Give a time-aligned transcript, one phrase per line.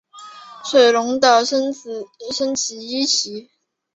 [0.65, 1.71] 水龙的升
[2.55, 3.51] 级棋。